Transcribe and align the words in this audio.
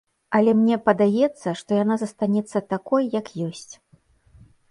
Але 0.37 0.53
мне 0.61 0.77
падаецца, 0.87 1.53
што 1.59 1.77
яна 1.83 1.95
застанецца 2.03 2.63
такой, 2.73 3.03
як 3.19 3.27
ёсць. 3.51 3.73